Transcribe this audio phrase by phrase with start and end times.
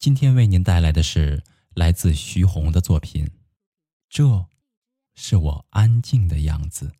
[0.00, 1.42] 今天为您带来的是
[1.74, 3.30] 来自徐宏的作品，
[4.08, 4.46] 这
[5.14, 6.90] 是我安静的样子。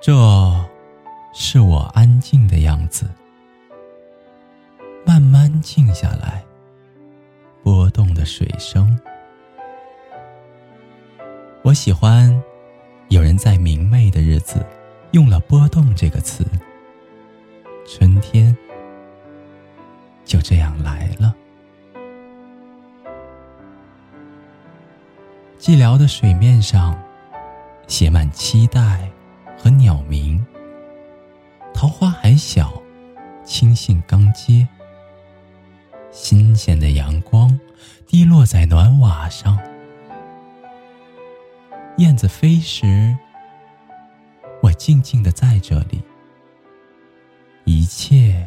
[0.00, 0.14] 这
[1.34, 3.06] 是我安静的样子，
[5.04, 6.42] 慢慢静下来，
[7.62, 8.98] 波动的水声。
[11.66, 12.40] 我喜欢
[13.08, 14.64] 有人在明媚的日子
[15.10, 16.46] 用了“波动”这个词。
[17.84, 18.56] 春天
[20.24, 21.34] 就这样来了，
[25.58, 26.96] 寂寥的水面上
[27.88, 29.10] 写满期待
[29.58, 30.46] 和鸟鸣。
[31.74, 32.80] 桃花还小，
[33.44, 34.68] 青杏刚结，
[36.12, 37.58] 新鲜的阳光
[38.06, 39.58] 滴落在暖瓦上。
[41.98, 43.16] 燕子飞时，
[44.60, 46.02] 我静静的在这里，
[47.64, 48.46] 一切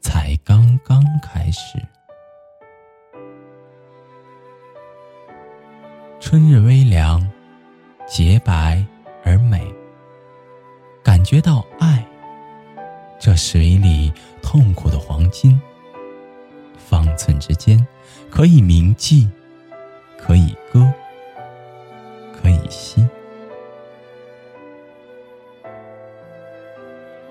[0.00, 1.78] 才刚刚开始。
[6.18, 7.20] 春日微凉，
[8.06, 8.82] 洁白
[9.22, 9.62] 而美，
[11.02, 12.02] 感觉到爱。
[13.18, 15.60] 这水里痛苦的黄金，
[16.78, 17.86] 方寸之间
[18.30, 19.28] 可以铭记，
[20.16, 20.90] 可以歌。
[22.68, 23.06] 息，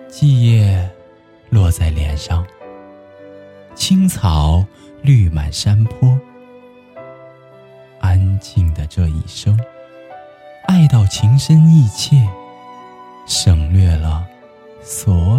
[0.08, 0.90] 季叶
[1.50, 2.46] 落在脸上，
[3.76, 4.66] 青草
[5.02, 6.20] 绿满山坡。
[8.00, 9.60] 安静的这一生，
[10.68, 12.16] 爱到情深意切，
[13.26, 14.26] 省略了
[14.82, 15.37] 所。